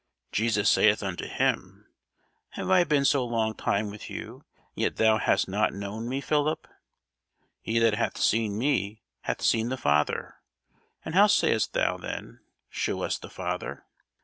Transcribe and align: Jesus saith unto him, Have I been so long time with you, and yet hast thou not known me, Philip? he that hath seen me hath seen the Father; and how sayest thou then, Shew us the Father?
Jesus 0.31 0.67
saith 0.67 1.03
unto 1.03 1.27
him, 1.27 1.85
Have 2.53 2.71
I 2.71 2.83
been 2.85 3.05
so 3.05 3.23
long 3.23 3.53
time 3.53 3.91
with 3.91 4.09
you, 4.09 4.43
and 4.75 4.97
yet 4.97 4.97
hast 4.97 5.45
thou 5.45 5.51
not 5.59 5.73
known 5.75 6.09
me, 6.09 6.21
Philip? 6.21 6.67
he 7.61 7.77
that 7.77 7.93
hath 7.93 8.17
seen 8.17 8.57
me 8.57 9.03
hath 9.25 9.43
seen 9.43 9.69
the 9.69 9.77
Father; 9.77 10.37
and 11.05 11.13
how 11.13 11.27
sayest 11.27 11.73
thou 11.73 11.97
then, 11.97 12.39
Shew 12.67 13.03
us 13.03 13.19
the 13.19 13.29
Father? 13.29 13.85